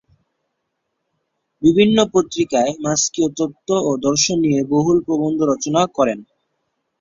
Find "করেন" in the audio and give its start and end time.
5.97-6.19